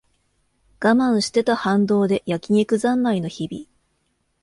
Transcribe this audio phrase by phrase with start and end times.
[0.79, 3.67] 我慢してた反動で焼き肉ざんまいの日々